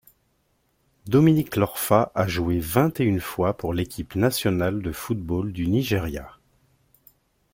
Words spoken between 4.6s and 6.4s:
de football du Nigeria.